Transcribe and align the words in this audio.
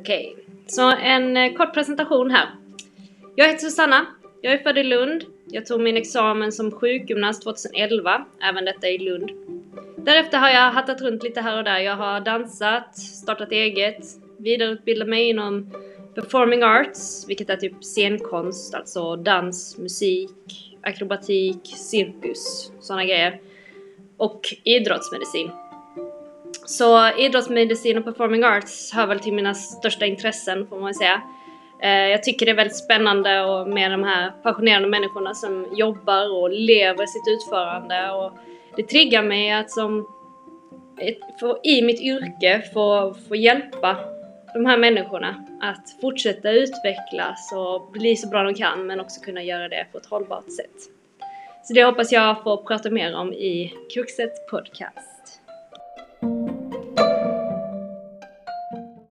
Okej, 0.00 0.36
så 0.66 0.90
en 0.90 1.36
eh, 1.36 1.52
kort 1.52 1.74
presentation 1.74 2.30
här. 2.30 2.48
Jag 3.34 3.46
heter 3.48 3.58
Susanna. 3.58 4.06
Jag 4.40 4.52
är 4.52 4.58
född 4.58 4.78
i 4.78 4.82
Lund. 4.82 5.24
Jag 5.46 5.66
tog 5.66 5.80
min 5.80 5.96
examen 5.96 6.52
som 6.52 6.70
sjukgymnast 6.70 7.42
2011, 7.42 8.24
även 8.42 8.64
detta 8.64 8.88
i 8.88 8.98
Lund. 8.98 9.30
Därefter 9.96 10.38
har 10.38 10.48
jag 10.48 10.70
hattat 10.70 11.00
runt 11.00 11.22
lite 11.22 11.40
här 11.40 11.58
och 11.58 11.64
där. 11.64 11.78
Jag 11.78 11.96
har 11.96 12.20
dansat, 12.20 12.96
startat 12.96 13.52
eget, 13.52 14.04
vidareutbildat 14.38 15.08
mig 15.08 15.28
inom 15.28 15.70
performing 16.14 16.62
arts, 16.62 17.28
vilket 17.28 17.50
är 17.50 17.56
typ 17.56 17.84
scenkonst, 17.84 18.74
alltså 18.74 19.16
dans, 19.16 19.78
musik, 19.78 20.30
akrobatik, 20.82 21.60
cirkus, 21.64 22.72
sådana 22.80 23.04
grejer. 23.04 23.40
Och 24.16 24.40
idrottsmedicin. 24.64 25.50
Så 26.64 27.10
idrottsmedicin 27.18 27.98
och 27.98 28.04
performing 28.04 28.44
arts 28.44 28.92
hör 28.92 29.06
väl 29.06 29.20
till 29.20 29.34
mina 29.34 29.54
största 29.54 30.06
intressen 30.06 30.66
får 30.66 30.76
man 30.76 30.84
väl 30.84 30.94
säga. 30.94 31.22
Eh, 31.82 31.90
jag 31.90 32.22
tycker 32.22 32.46
det 32.46 32.52
är 32.52 32.56
väldigt 32.56 32.76
spännande 32.76 33.40
och 33.40 33.68
med 33.68 33.90
de 33.90 34.04
här 34.04 34.30
passionerade 34.30 34.86
människorna 34.86 35.34
som 35.34 35.66
jobbar 35.72 36.42
och 36.42 36.50
lever 36.50 37.06
sitt 37.06 37.28
utförande 37.28 38.10
och 38.10 38.32
det 38.76 38.82
triggar 38.82 39.22
mig 39.22 39.52
att 39.52 39.70
som 39.70 40.06
få, 41.40 41.58
i 41.62 41.82
mitt 41.82 42.00
yrke 42.00 42.62
få, 42.74 43.14
få 43.28 43.36
hjälpa 43.36 43.96
de 44.54 44.66
här 44.66 44.78
människorna 44.78 45.44
att 45.60 46.00
fortsätta 46.00 46.50
utvecklas 46.50 47.52
och 47.56 47.90
bli 47.92 48.16
så 48.16 48.28
bra 48.28 48.42
de 48.42 48.54
kan 48.54 48.86
men 48.86 49.00
också 49.00 49.20
kunna 49.20 49.42
göra 49.42 49.68
det 49.68 49.86
på 49.92 49.98
ett 49.98 50.06
hållbart 50.06 50.52
sätt. 50.52 50.90
Så 51.62 51.74
det 51.74 51.84
hoppas 51.84 52.12
jag 52.12 52.42
få 52.42 52.56
prata 52.56 52.90
mer 52.90 53.16
om 53.16 53.32
i 53.32 53.72
Kruxet 53.94 54.48
Podcast. 54.50 55.43